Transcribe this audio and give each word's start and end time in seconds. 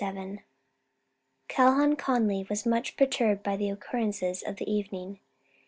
Calhoun 1.47 1.95
Conly 1.95 2.47
was 2.49 2.65
much 2.65 2.97
perturbed 2.97 3.43
by 3.43 3.55
the 3.55 3.69
occurrences 3.69 4.41
of 4.41 4.55
the 4.55 4.67
evening. 4.67 5.19